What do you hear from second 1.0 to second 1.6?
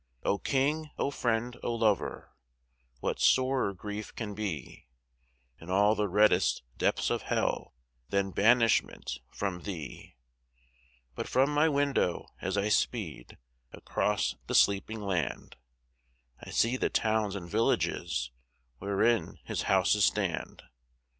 Friend,